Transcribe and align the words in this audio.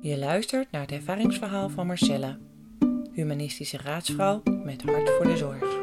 Je 0.00 0.18
luistert 0.18 0.70
naar 0.70 0.80
het 0.80 0.92
ervaringsverhaal 0.92 1.68
van 1.68 1.86
Marcella, 1.86 2.38
humanistische 3.12 3.76
raadsvrouw 3.76 4.42
met 4.44 4.82
hart 4.82 5.10
voor 5.10 5.24
de 5.24 5.36
zorg. 5.36 5.80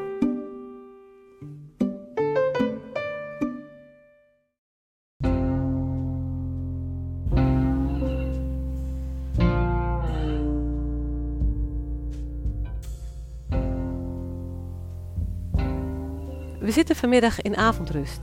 We 16.59 16.71
zitten 16.71 16.95
vanmiddag 16.95 17.41
in 17.41 17.55
avondrust. 17.55 18.21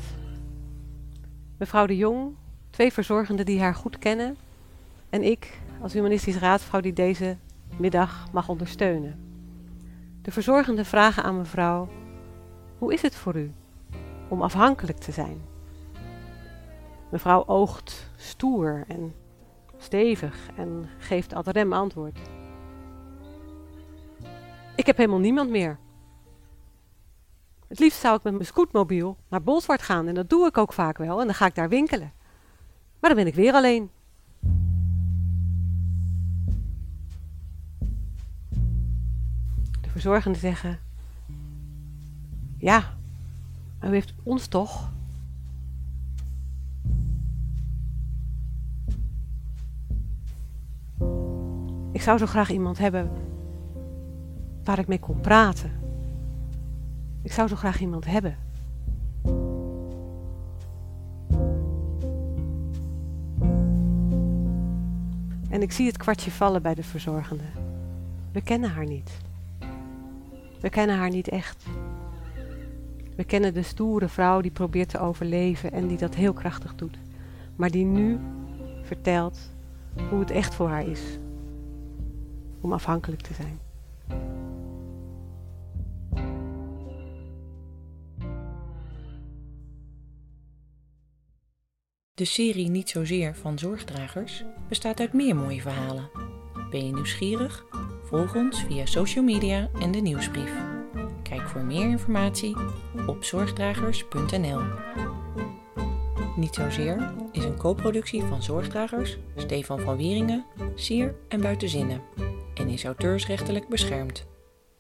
Mevrouw 1.59 1.86
de 1.86 1.96
Jong, 1.96 2.36
twee 2.77 2.93
verzorgenden 2.93 3.46
die 3.46 3.61
haar 3.61 3.74
goed 3.74 3.98
kennen, 3.98 4.36
en 5.11 5.22
ik 5.22 5.61
als 5.82 5.93
humanistisch 5.93 6.36
raadsvrouw 6.36 6.80
die 6.80 6.93
deze 6.93 7.36
middag 7.76 8.32
mag 8.32 8.49
ondersteunen. 8.49 9.18
De 10.22 10.30
verzorgenden 10.30 10.85
vragen 10.85 11.22
aan 11.22 11.36
mevrouw: 11.36 11.89
Hoe 12.79 12.93
is 12.93 13.02
het 13.02 13.14
voor 13.14 13.36
u 13.36 13.52
om 14.29 14.43
afhankelijk 14.43 14.99
te 14.99 15.12
zijn? 15.12 15.43
Mevrouw 17.08 17.46
oogt 17.46 18.11
stoer 18.16 18.85
en 18.88 19.14
stevig 19.77 20.49
en 20.57 20.88
geeft 20.99 21.32
ad 21.32 21.46
rem 21.46 21.72
antwoord. 21.72 22.18
Ik 24.74 24.86
heb 24.86 24.96
helemaal 24.96 25.18
niemand 25.18 25.50
meer. 25.50 25.79
Het 27.68 27.79
liefst 27.79 28.00
zou 28.00 28.16
ik 28.16 28.22
met 28.22 28.32
mijn 28.32 28.46
scootmobiel 28.46 29.16
naar 29.29 29.43
Bolsward 29.43 29.82
gaan 29.82 30.07
en 30.07 30.14
dat 30.14 30.30
doe 30.30 30.46
ik 30.46 30.58
ook 30.58 30.72
vaak 30.72 30.99
wel 30.99 31.21
en 31.21 31.27
dan 31.27 31.35
ga 31.35 31.46
ik 31.46 31.54
daar 31.54 31.68
winkelen. 31.68 32.12
Maar 33.06 33.14
dan 33.14 33.24
ben 33.24 33.33
ik 33.33 33.41
weer 33.41 33.52
alleen. 33.52 33.91
De 39.80 39.90
verzorgenden 39.90 40.40
zeggen: 40.40 40.78
Ja, 42.58 42.94
maar 43.80 43.90
u 43.90 43.92
heeft 43.92 44.14
ons 44.22 44.46
toch? 44.46 44.90
Ik 51.92 52.02
zou 52.02 52.18
zo 52.18 52.26
graag 52.26 52.50
iemand 52.50 52.78
hebben 52.78 53.10
waar 54.64 54.78
ik 54.78 54.86
mee 54.86 55.00
kon 55.00 55.20
praten. 55.20 55.70
Ik 57.22 57.32
zou 57.32 57.48
zo 57.48 57.56
graag 57.56 57.80
iemand 57.80 58.04
hebben. 58.04 58.36
En 65.56 65.62
ik 65.62 65.72
zie 65.72 65.86
het 65.86 65.96
kwartje 65.96 66.30
vallen 66.30 66.62
bij 66.62 66.74
de 66.74 66.82
verzorgende. 66.82 67.44
We 68.32 68.42
kennen 68.42 68.70
haar 68.70 68.86
niet. 68.86 69.10
We 70.60 70.70
kennen 70.70 70.96
haar 70.96 71.10
niet 71.10 71.28
echt. 71.28 71.64
We 73.16 73.24
kennen 73.24 73.54
de 73.54 73.62
stoere 73.62 74.08
vrouw 74.08 74.40
die 74.40 74.50
probeert 74.50 74.88
te 74.88 74.98
overleven 74.98 75.72
en 75.72 75.86
die 75.86 75.96
dat 75.96 76.14
heel 76.14 76.32
krachtig 76.32 76.74
doet. 76.74 76.98
Maar 77.54 77.70
die 77.70 77.84
nu 77.84 78.18
vertelt 78.82 79.38
hoe 80.10 80.18
het 80.20 80.30
echt 80.30 80.54
voor 80.54 80.68
haar 80.68 80.88
is. 80.88 81.18
Om 82.60 82.72
afhankelijk 82.72 83.22
te 83.22 83.34
zijn. 83.34 83.66
De 92.17 92.25
serie 92.25 92.69
Niet 92.69 92.89
zozeer 92.89 93.34
van 93.34 93.59
zorgdragers 93.59 94.45
bestaat 94.69 95.00
uit 95.00 95.12
meer 95.12 95.36
mooie 95.36 95.61
verhalen. 95.61 96.11
Ben 96.70 96.86
je 96.86 96.92
nieuwsgierig? 96.92 97.67
Volg 98.05 98.34
ons 98.34 98.62
via 98.62 98.86
social 98.86 99.25
media 99.25 99.70
en 99.81 99.91
de 99.91 99.98
nieuwsbrief. 99.98 100.53
Kijk 101.22 101.49
voor 101.49 101.65
meer 101.65 101.88
informatie 101.88 102.56
op 103.06 103.25
zorgdragers.nl. 103.25 104.60
Niet 106.37 106.55
zozeer 106.55 107.15
is 107.32 107.44
een 107.44 107.56
co-productie 107.56 108.22
van 108.22 108.43
Zorgdragers, 108.43 109.19
Stefan 109.37 109.81
van 109.81 109.97
Wieringen, 109.97 110.44
Sier 110.75 111.15
en 111.28 111.41
Buitenzinnen 111.41 112.03
en 112.55 112.69
is 112.69 112.84
auteursrechtelijk 112.84 113.69
beschermd. 113.69 114.26